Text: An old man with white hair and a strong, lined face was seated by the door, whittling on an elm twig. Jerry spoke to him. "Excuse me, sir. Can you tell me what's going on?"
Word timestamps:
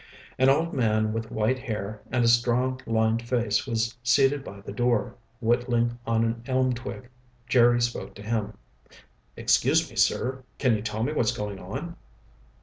An 0.39 0.49
old 0.49 0.73
man 0.73 1.13
with 1.13 1.29
white 1.29 1.59
hair 1.59 2.01
and 2.09 2.23
a 2.25 2.27
strong, 2.27 2.81
lined 2.87 3.21
face 3.21 3.67
was 3.67 3.99
seated 4.01 4.43
by 4.43 4.59
the 4.61 4.71
door, 4.71 5.13
whittling 5.39 5.99
on 6.07 6.23
an 6.25 6.41
elm 6.47 6.73
twig. 6.73 7.07
Jerry 7.47 7.79
spoke 7.83 8.15
to 8.15 8.23
him. 8.23 8.57
"Excuse 9.37 9.87
me, 9.91 9.95
sir. 9.95 10.43
Can 10.57 10.75
you 10.75 10.81
tell 10.81 11.03
me 11.03 11.13
what's 11.13 11.37
going 11.37 11.59
on?" 11.59 11.97